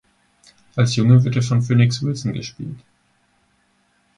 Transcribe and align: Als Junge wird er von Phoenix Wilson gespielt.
Als 0.75 0.95
Junge 0.95 1.23
wird 1.23 1.35
er 1.35 1.43
von 1.43 1.61
Phoenix 1.61 2.01
Wilson 2.01 2.33
gespielt. 2.33 2.79